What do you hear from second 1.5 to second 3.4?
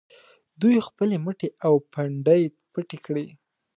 او پنډۍ پټې کړي.